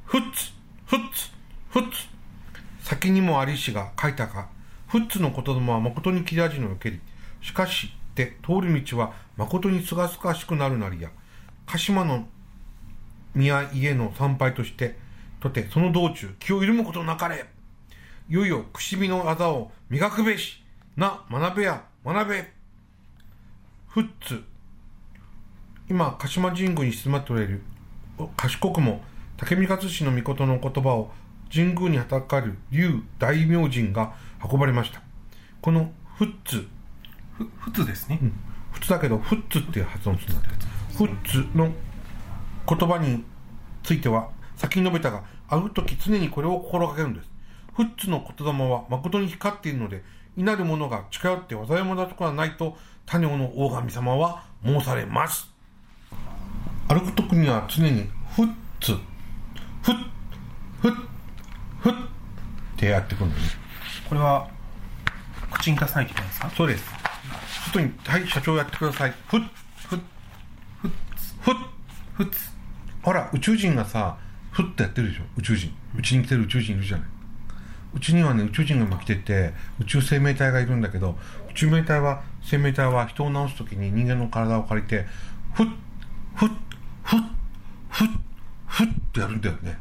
[0.06, 0.52] フッツ、
[0.86, 1.32] フッツ、
[1.70, 1.98] フッツ。
[2.80, 4.48] 先にもありしが書いたが、
[4.94, 7.02] フッツの言霊は誠に切れ味のよけり。
[7.42, 11.10] しかし、って通る道は誠にすがすがしくなるなりや。
[11.66, 12.28] 鹿島の
[13.34, 14.96] 宮家の参拝として、
[15.40, 17.44] とてその道中気を緩むことなかれ。
[18.30, 20.64] いよいよくしびの技を磨くべし。
[20.96, 22.52] な、学べや、学べ。
[23.88, 24.44] フッツ
[25.90, 27.64] 今鹿島神宮に静まっておれる
[28.38, 29.02] 賢くも
[29.38, 31.10] 竹見勝氏の御事の言葉を
[31.52, 35.02] 神宮にはたかる竜大明神が運ばれました。
[35.62, 36.68] このフッツ。
[37.38, 38.34] ふ普通ですね、うん。
[38.72, 40.50] 普通だけどフッツっていう発音するんだって。
[40.96, 41.72] フッツの
[42.68, 43.24] 言葉に
[43.82, 47.30] ついては先に述べたが会う時常にこれを心がけるんです。
[47.74, 50.04] フッツの言霊は誠に光っているので
[50.38, 55.50] いなる者が近寄って災いもだとこはないと他尿の大神様は申されます。
[56.88, 58.94] 歩く時には常にフッツ。
[59.82, 59.96] フッ
[60.82, 61.13] フッ
[61.84, 61.96] フッっ
[62.78, 63.42] てやってくるのね。
[64.08, 64.48] これは
[65.52, 66.50] 口に出さないといけないですか？
[66.56, 66.86] そうです。
[67.66, 69.40] 外に「はい社長やってください」フッ
[69.90, 70.02] フッ
[70.80, 70.88] ふ
[71.42, 71.56] フッ
[72.14, 72.40] 普通
[73.02, 74.18] ほら宇宙人がさ
[74.52, 77.08] フッてやってるでしょ宇宙人うちに来てる宇宙人いるじゃない
[77.96, 81.18] うちにはね宇宙人が今来てて宇宙生命体がいるんだけど
[81.52, 85.06] 宇宙生命体は生命体は人を治す時に人間の体を借りて
[85.54, 85.66] フッ
[86.36, 86.50] フッ
[87.04, 87.22] フッ
[87.90, 88.10] フッ
[88.68, 89.78] フッってやるんだよね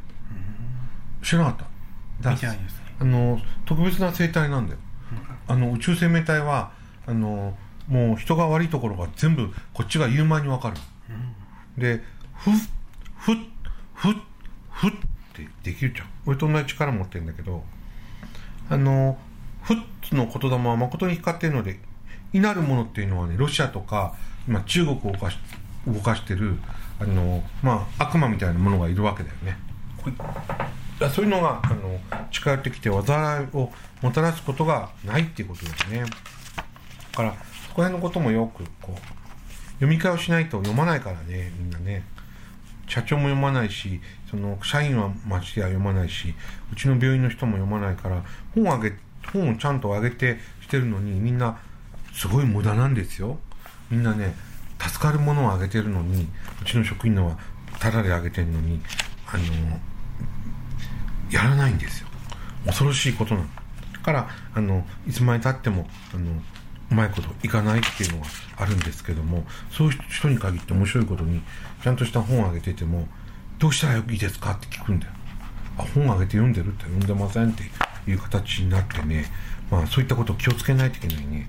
[1.23, 1.71] 知らなかっただ
[2.31, 2.77] 見てないです。
[2.77, 4.79] ねあの特別な生態なんだよ。
[5.49, 6.73] あの宇宙生命体は
[7.07, 7.57] あの
[7.89, 10.77] もう人が悪いところが全部こっちが言う前に分かる、
[11.77, 12.03] で
[12.35, 12.55] ふっ
[13.17, 13.37] ふっ
[13.95, 14.15] ふっ
[14.71, 14.95] ふっっ
[15.33, 16.09] てできるじゃん。
[16.27, 17.65] 俺と同じ力持ってるんだけど
[18.69, 19.19] あの
[19.63, 21.81] フッツの言霊は誠に光っているので
[22.33, 24.15] いなるものっていうのはねロシアとか
[24.49, 25.39] 今中国を動かし
[25.87, 26.59] 動かしてる
[27.01, 29.59] あのまあ悪魔みたいなものがいるわけだよね。
[30.03, 30.15] こい。
[30.17, 30.25] だ
[31.11, 31.99] そういうのがあの
[32.31, 36.01] 近寄ってきて災いをもたらすことがないっていうことですね。
[36.01, 36.07] だ
[37.17, 37.35] から
[37.69, 42.05] そこら辺のこともよくこう読み替えをしないと読まないからねみんなね。
[42.89, 46.35] 社長も読まないしその社員はましてや読まないし
[46.73, 48.23] うちの病院の人も読まないから
[48.55, 48.93] 本をあげ
[49.33, 51.59] 本をちゃんとあげてしてるのにみんな
[52.13, 53.39] すごい無駄なんですよ。
[53.91, 54.35] みんなね
[54.79, 56.27] 助かるものをあげてるのに
[56.61, 57.39] うちの職員のは
[57.79, 58.81] タダであげてるのに
[59.27, 59.45] あの
[61.33, 62.09] やらないんですよ
[62.67, 63.47] 恐ろしいことなの
[63.93, 66.31] だからあのいつまでたってもあの
[66.91, 68.27] うまいこといかないっていうのが
[68.59, 71.43] あるんですけどもそういう人に限って面白いことに
[71.83, 73.09] ちゃんとした本をあげてても
[73.59, 75.13] 「どうしたらいいですか?」って聞くんだよ
[75.79, 77.65] 「あ本をあげて読んでる?」って「読んでません」って
[78.07, 79.25] いう形になってね
[79.71, 81.49] まあそういったことを気をつけないといけないね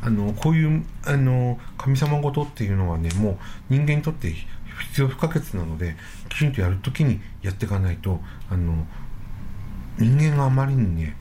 [0.00, 3.38] あのこういうあの神様事っていうのはねもう
[3.70, 4.30] 人間にとって
[4.90, 5.96] 必要不可欠なので
[6.28, 8.20] きちんとやるときにやっていかないと
[8.50, 8.86] あの
[9.98, 11.16] 人間があまりにね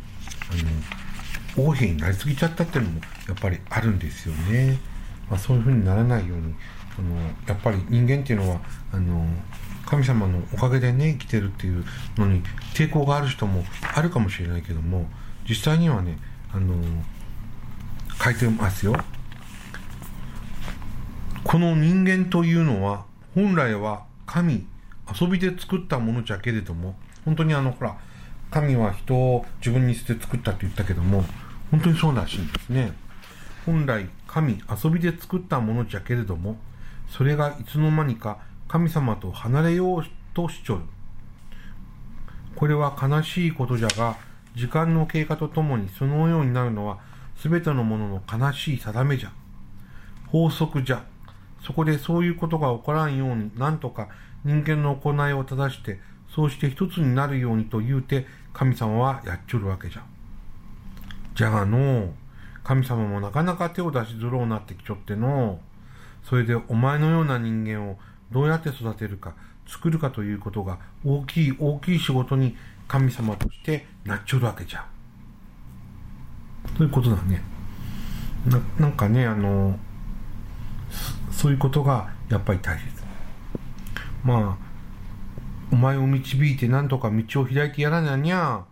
[0.52, 4.80] あの横柄になりすぎちゃったっていうのもやっぱりあるんですよね、
[5.30, 6.54] まあ、そういうふうにならないように
[6.98, 7.16] あの
[7.48, 8.60] やっぱり人間っていうのは
[8.92, 9.26] あの
[9.86, 11.86] 神様のおかげでね生きてるっていう
[12.18, 12.42] のに
[12.74, 13.64] 抵抗がある人も
[13.96, 15.08] あるかもしれないけども
[15.48, 16.18] 実際にはね
[16.52, 16.76] あの
[18.24, 18.96] 書いてますよ。
[21.44, 23.06] この人間というのは
[23.36, 24.66] 本来は神
[25.20, 27.98] 遊びで作ったものじゃけれども本当にあのほら
[28.54, 31.26] 神は人を自分にして作ったって言ったけども
[31.72, 32.94] 本当にそうらしいんですね。
[33.66, 36.58] 本来神遊びで作ったものじゃけれども
[37.10, 38.38] それがいつの間にか
[38.68, 40.04] 神様と離れよう
[40.36, 40.82] としちょる。
[42.56, 44.18] これは悲しいことじゃが
[44.56, 47.00] 時間の経過とともにそのようになるのは
[47.44, 49.32] 全てのものの悲しい定めじゃ。
[50.28, 51.04] 法則じゃ。
[51.66, 54.10] そこでそういうことが起こらんように何とか
[54.46, 60.04] 人間の行いを正してそうして一つになるようにと言うて神様はやっちょるわけじゃ
[61.36, 62.14] じゃがの
[62.64, 65.60] 神様もなかなか手を出しづろうなってきちょっての
[66.24, 67.98] それでお前のような人間を
[68.32, 69.36] どうやって育てるか
[69.68, 72.56] 作るかということが大きい大きい仕事に
[72.88, 74.86] 神様としてなっちょるわけじゃ
[76.78, 77.42] ということだね。
[78.46, 79.78] ななんかねあの
[81.32, 82.86] そういうことがやっぱり大切。
[84.24, 84.63] まあ
[85.74, 88.64] お前を導いて何とか道を開いてやらなにゃ。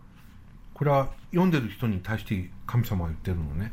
[0.72, 3.72] これは読んでる人に対して神様が言ってるのね、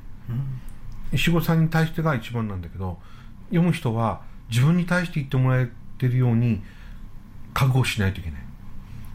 [1.14, 2.98] 石子さんに対してが一番なんだけど
[3.50, 6.64] 読む人は自分に対して言ってもらえてるように
[7.54, 8.42] 覚悟しないといけない。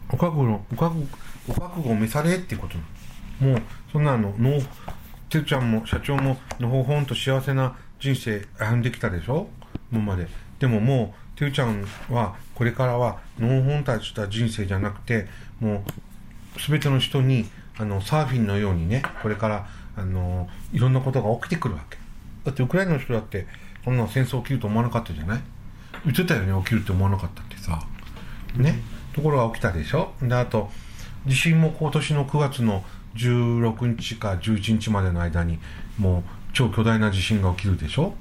[0.09, 1.07] お覚悟のお覚悟
[1.49, 2.77] お覚悟を召されっていうこと
[3.45, 4.61] もうそんなのの
[5.29, 9.49] てるちゃんも社長ものほほんと幸せな人生歩んできたでしょ？
[9.91, 10.27] 今まで。
[10.59, 15.27] でももうてるちゃんはこれからはのほほんとした人生じゃなくて
[15.59, 15.81] もう
[16.69, 17.45] 全ての人に
[17.77, 19.67] あのサーフィンのようにねこれから
[19.97, 21.97] あのいろんなことが起きてくるわけ。
[22.45, 23.47] だってウクライナの人だって
[23.83, 25.41] そんな戦争起きると思わなかったじゃない？
[26.05, 27.81] 言ってたよね起きるって思わなかったってさ。
[28.55, 28.79] ね？
[29.13, 30.13] ところが起きたでしょ？
[30.21, 30.69] であと
[31.25, 32.83] 地震も今年の9月の
[33.15, 35.59] 16日か11日までの間に
[35.97, 38.13] もう超巨大な地震が起きるでしょ？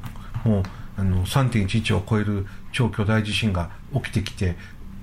[0.44, 0.62] もう
[0.96, 4.57] あの3.11を超える超巨大地震が起きてきて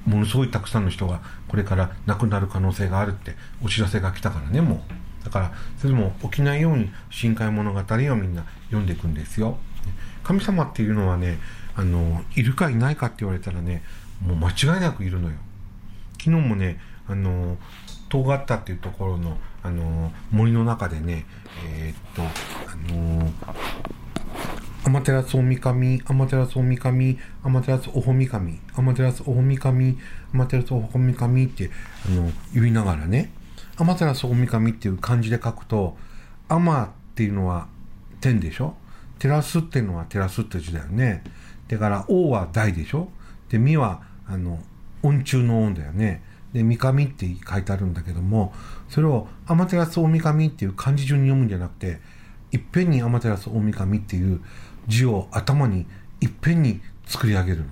[0.06, 4.80] ものすごいたくさんの人がこれから亡くなる可能性があるってお知らせが来たからねもう。
[5.24, 9.58] だからそれも起きないように深海物語をみんな読んでいくんですよ。
[10.24, 11.40] 神様っていうのはね
[11.76, 13.84] あのいるかいないかって言われたらね
[14.20, 15.36] もう間違いなくいるのよ。
[16.14, 17.58] 昨日もねあの
[18.10, 21.26] 遠がったっていうところのあの森の中でね
[21.68, 22.24] えー、っと
[22.72, 23.32] あの
[24.84, 29.98] 天照大神、天照大神、天照大神、天照大神、天照大神、
[30.34, 31.70] 天照大神神って
[32.08, 33.32] あの言いながらね、
[33.78, 35.98] 天照大神神っていう漢字で書くと、
[36.50, 37.68] 天っていうのは
[38.22, 38.76] 天でしょ？
[39.20, 41.24] 照らすっていうのは照らすって字だよね。
[41.68, 43.10] だから、王は大でしょ？
[43.50, 44.60] で、みは、あの、
[45.04, 46.24] 音中の音だよね。
[46.54, 48.52] で、三上って書いてあるんだけども、
[48.90, 52.00] それを天照大神っていう漢字順に読むんじゃなくて、
[52.52, 54.42] いっぺんに天照大神っていう
[54.88, 55.86] 字を頭に
[56.22, 57.66] いっぺんに作り上げる。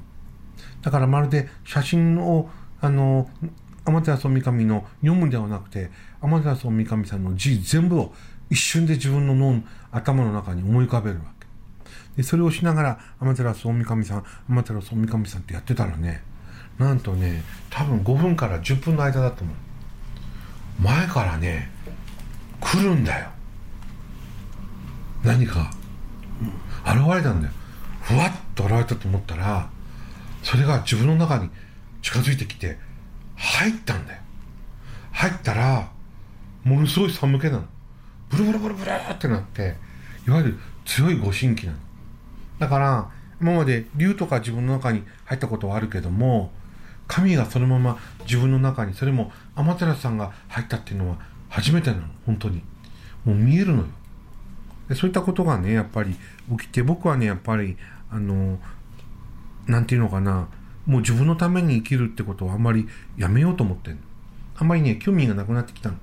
[0.82, 2.50] だからまるで写真を、
[2.82, 3.30] あの、
[3.86, 5.92] 天照大神の読むんではなくて、
[6.22, 8.14] 天照大神さんの字全部を
[8.50, 11.48] 一瞬で自分の脳、頭の中に思い浮かべるわけ。
[12.18, 16.24] で、それをしながら、天照大神さん、天照大神さんってやってたらね、
[16.78, 19.56] なんとね、多分5分から10分の間だと思う。
[20.82, 21.70] 前からね、
[22.62, 23.30] 来るんだよ。
[25.24, 25.72] 何か、
[26.42, 27.54] うん現れたんだよ。
[28.02, 29.70] ふわっと現れたと思ったら、
[30.44, 31.50] それが自分の中に
[32.02, 32.78] 近づいてきて、
[33.36, 34.22] 入ったんだよ。
[35.12, 35.92] 入ったら、
[36.64, 37.64] ものすごい寒気なの。
[38.30, 39.76] ブルブルブルブルってなって、
[40.28, 41.78] いわゆる強いご神器なの。
[42.60, 43.10] だから、
[43.42, 46.52] 今まで竜とか自分の中に入ったことはあるけども、
[47.08, 51.18] 神がそのまま自分の中に、それも天照さんが入ったっていうのは
[51.50, 52.62] 初めてなの、本当に。
[53.26, 53.86] もう見えるのよ。
[54.88, 56.16] でそういったことがね、やっぱり
[56.58, 57.78] 起きて、僕はね、やっぱり、
[58.12, 58.60] あの、
[59.68, 60.48] なんていうのかな、
[60.86, 64.00] もう自分のために生きるってことをあんまりやめようと思ってんの。
[64.58, 65.96] あんまりね、興味がなくなってきたの。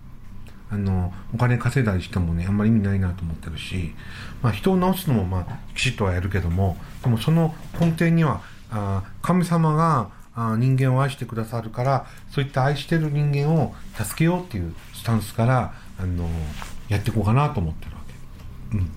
[0.71, 3.95] あの、お金稼いだりしてもね、あんまり意味ないなと思ってるし、
[4.43, 16.29] まあ人を治すのもまあ、きちっとはやるけども、でもその根底には、あ神様があ人間を愛してくださるから、そういった愛してる人間を助けようっていうスタンスから、あの、
[16.89, 18.03] やっていこうかなと思ってるわ
[18.71, 18.79] け。
[18.79, 18.91] うん。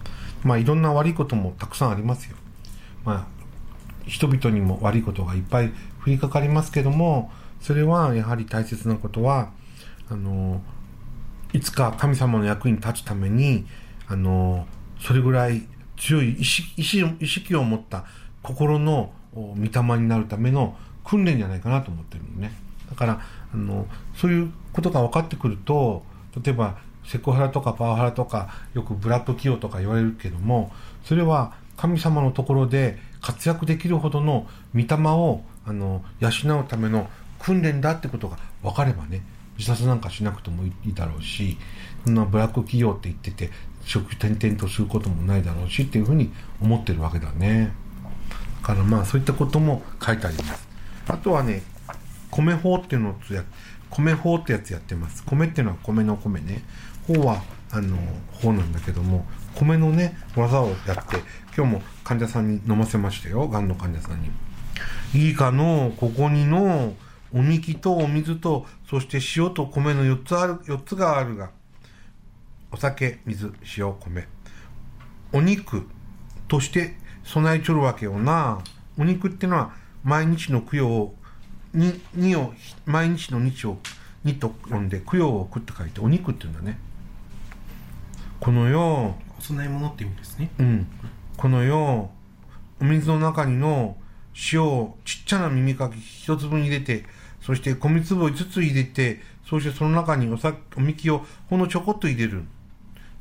[0.44, 2.36] まあいろんな悪いこともたくさんありますよ。
[3.06, 3.28] まあ、
[4.08, 5.70] 人々にも悪いことがいっぱい
[6.06, 9.52] 降りかかりますけども、それはやはり大切なことは、
[10.10, 10.62] あの、
[11.54, 13.66] いつか神様の役に立つために、
[14.08, 14.66] あの、
[15.00, 15.64] それぐらい
[15.98, 16.82] 強い意識
[17.20, 18.06] 意識を持った
[18.42, 22.54] 心の御霊になるための訓練じゃないかなと思ってるのね。
[22.90, 23.22] だから、
[23.54, 26.04] あの、そういうことが分かってくると、
[26.44, 26.78] 例えば、
[27.10, 30.72] セクハラとかパワハラとか、よくブラッド企業とか言われるけども、
[31.04, 39.24] それは神様のところで活躍できるほどの御霊を、あの、養うための訓練だってことが分かればね、
[39.58, 41.58] 自殺なんかしなくてもいいだろうし、
[42.06, 43.50] そんなブラック企業って言ってて、
[43.86, 47.74] 職転々とすることもないだろうしっていうふうに思ってるわけだね。
[48.62, 50.68] だからまあそういったことも書いてあります。
[51.08, 51.64] あとはね、
[52.30, 53.44] 米法っていうのをや、
[53.90, 55.24] 米法ってやつやってます。
[55.26, 56.62] 米っていうのは米の米ね。
[57.14, 57.42] 法は、
[57.72, 57.98] あの、
[58.32, 61.18] 法なんだけども、米のね、技をやって、
[61.58, 63.48] 今日も患者さんに飲ませましたよ。
[63.48, 64.30] がんの患者さんに。
[65.16, 66.94] いいかの、ここにの、
[67.34, 71.50] おみきとお水と、そして塩と米の4つある、4つがあるが、
[72.72, 74.28] お酒、水、塩、米。
[75.34, 75.88] お肉
[76.48, 78.60] として備えちょるわけよな。
[79.00, 81.16] お肉ってのは、毎日の供養を、
[81.74, 82.54] に、にを、
[82.86, 83.80] 毎日の日を、
[84.24, 86.78] にと呼んで、供養を食って書いて、お肉って言うんだね。
[88.40, 90.50] この世、お供え物って意味ですね。
[90.60, 90.88] うん。
[91.36, 92.10] この世、
[92.82, 93.98] お水の中にの
[94.54, 97.04] 塩をちっちゃな耳かき一粒に入れて、
[97.42, 102.46] そして米粒を5つ入れて、そしてその中におさおみきをほんのちょこっと入れる。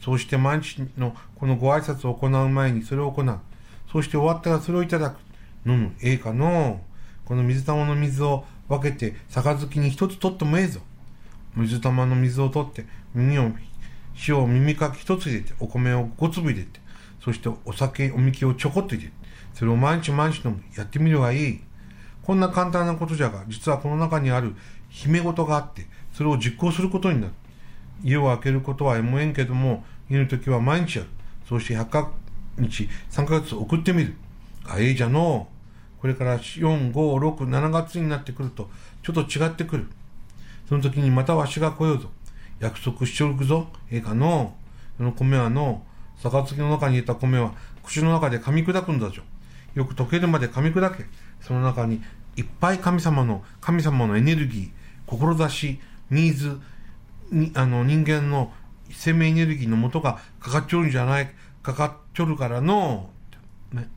[0.01, 3.39] そうして毎日のこのご挨拶を行う前にそれを行う。
[3.91, 5.19] そして終わったらそれをいただく。
[5.67, 5.93] 飲む。
[6.01, 6.81] ええかの
[7.25, 10.81] この水玉の水を分けて、杯に一つ取ってもええぞ。
[11.57, 13.51] 水玉の水を取って、耳を、
[14.27, 16.81] 塩を耳かき一つ入れて、お米を5粒入れて、
[17.23, 19.15] そしてお酒、おみきをちょこっと入れて、
[19.55, 20.63] それを毎日毎日飲む。
[20.77, 21.61] やってみるがいい。
[22.23, 24.55] こんな簡単なことじゃが、実はこの中にある
[24.89, 27.33] 秘め事があって、それを実行することになる。
[28.03, 31.11] 家を開けることはえもえんけども、家の時は毎日やる。
[31.49, 32.07] そして100
[32.59, 34.15] 日、3ヶ月送ってみる。
[34.67, 35.49] あ、ええじゃの。
[36.01, 38.71] これから4、5、6、7月になってくると、
[39.03, 39.87] ちょっと違ってくる。
[40.69, 42.11] その時にまたわしが来ようぞ。
[42.61, 43.69] 約束しておくぞ。
[43.91, 44.55] ええかの。
[44.97, 45.83] その米はの、
[46.23, 47.53] 杯の中に入れた米は、
[47.83, 49.23] 口の中で噛み砕くんだぞ。
[49.79, 51.05] よく溶けるまで噛み砕け
[51.41, 52.03] その中に
[52.37, 55.79] いっぱい神様の神様のエネルギー志
[56.11, 56.61] ニーズ
[57.31, 58.53] にあの人間の
[58.91, 61.31] 生命エネルギーの元がかかっちょるんじゃない
[61.63, 63.11] かかっちょるからの、
[63.73, 63.89] ね、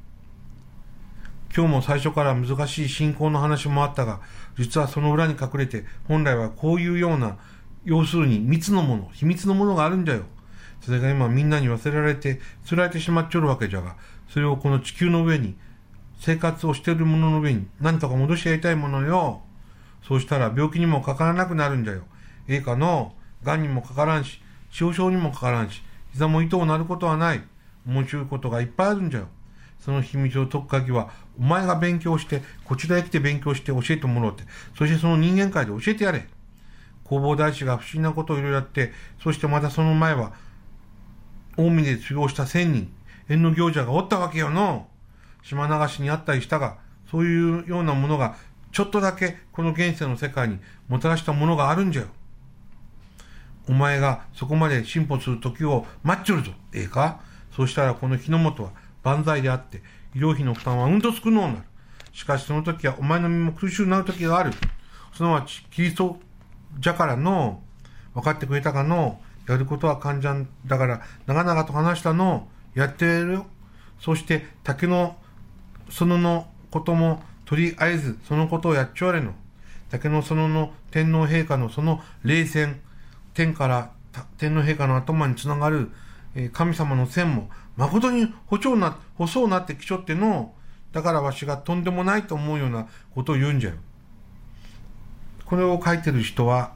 [1.55, 4.19] 今日も最初から難しい信仰の話もあったが
[4.57, 7.37] 実はその裏に隠れて本来はこういうような
[7.83, 10.23] 要するに密のもの秘密のものがあるんだよ
[10.81, 13.95] それが今みんなに忘れられて釣られてしまっちょるわけじゃが
[14.29, 15.55] それをこの地球の上に
[16.19, 19.41] 生活をしているものの上に何とか戻してやりたいものよ
[20.07, 22.03] そうしたら病気にもかからなくなるんだよ。
[22.47, 23.13] ええかの、
[23.43, 27.41] 癌にもかからんし、症状にもかからんし、膝も糸をなることはない。
[27.87, 29.27] 面白いことがいっぱいあるんじゃよ。
[29.79, 34.43] その秘密を解く鍵は、お前が勉強して、こちらへ来て勉強して教えてもらおうって。
[34.77, 36.27] そしてその人間界で教えてやれ。
[37.11, 40.31] 弘法大師が不思議なことをいろいろやって、そしてまたその前は、
[41.57, 42.93] 近江で修行した千人、
[43.27, 44.87] 縁の行者がおったわけよの。
[45.43, 46.77] 島流しにあったりしたが、
[47.09, 48.35] そういうようなものが
[48.71, 52.07] ちょっとだけこの現世の世界にもたらしたものがあるんじゃよ。
[53.67, 56.51] お前がそこまで進歩する時を待っちょるぞ。
[56.73, 57.19] ええか？
[57.55, 58.71] そうしたらこの日の元は
[59.03, 59.81] 万歳であって、
[60.15, 61.57] 医療費の負担はうんと少のうなる。
[62.13, 64.53] しかしその時はお前の身も苦しゅうなる時がある。
[65.13, 66.19] すなわち、キリスト
[66.79, 67.61] じゃからの、
[68.13, 73.45] 分かってくれたかの、やることは患者だから、長々と話したの、やってるよ。
[73.99, 75.17] そして、竹の、
[75.89, 79.33] そののこともとりあえずそのことをやっちょわれの。
[79.89, 82.79] 竹の園のの天皇陛下のその霊線、
[83.33, 83.91] 天から
[84.37, 85.91] 天皇陛下の頭につながる、
[86.33, 90.53] え、神様の線も誠に細な、細うなってきちょっての、
[90.93, 93.75] だからわしがとんでもないと思うようなことを言うんじゃよ。
[95.51, 96.71] これを書いてる人は、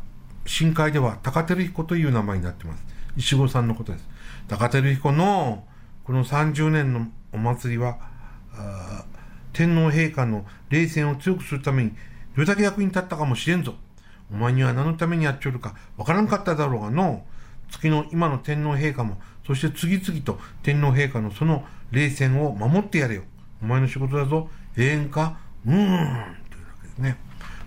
[0.46, 2.84] 深海では高照彦という名前になってます。
[3.16, 4.06] 石黒さんのことです。
[4.50, 5.64] 高照彦の
[6.04, 7.98] この30年のお祭りは、
[9.54, 11.92] 天皇陛下の霊戦を強くするために、
[12.36, 13.76] どれだけ役に立ったかもしれんぞ。
[14.30, 17.24] お前には何のためにやっちょるかわからんかっただろうがの、
[17.72, 23.24] 月の今の天皇陛下も、そして次々と天皇陛下のその霊戦を守ってやれよ。
[23.64, 24.50] お前の仕事だぞ。
[24.76, 25.38] 永遠か？
[25.66, 25.78] うーん。
[25.78, 27.16] というわけですね。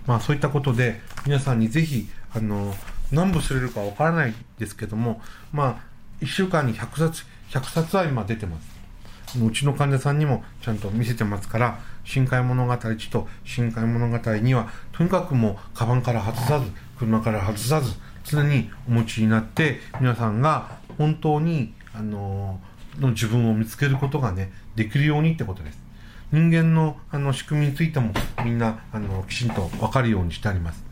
[0.09, 2.73] まあそういったことで、皆さんにぜひ、あの、
[3.11, 5.21] 何部すれるかわからないですけども、
[5.53, 5.83] ま
[6.19, 9.39] あ、1週間に100冊、100冊は今出てます。
[9.39, 17.93] うちの患者さんにもちゃんと見せてますから、深海物語1と深海物語2は、とにかくもう、カバンから外さず、車から外さず、
[18.23, 22.59] 常にお持ちになって、皆さんが本当に、あの、
[22.99, 25.88] の自分を見つけることがね、できるようにってことです。
[26.31, 28.13] 人間のあの仕組みについても
[28.43, 30.83] みんなあのきちんと分かるようにしてあります。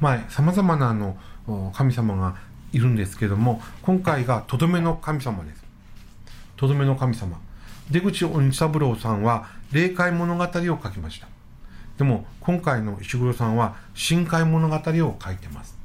[0.00, 1.16] まあ、様々なあの
[1.74, 2.36] 神様が
[2.72, 5.64] いるんですけども、今回がとどめの神様です。
[6.56, 7.38] とどめの神様。
[7.90, 11.28] 出口鬼三郎さんは霊界物語を書きました。
[11.98, 15.76] でも今回の石黒さんは深海物語を書いてます。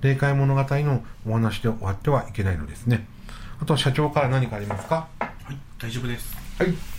[0.00, 3.06] 霊界物語のお話で終わってはいけないのですね。
[3.60, 5.08] あとは社長から何かありますか？
[5.18, 6.34] はい、大丈夫です。
[6.58, 6.93] はい。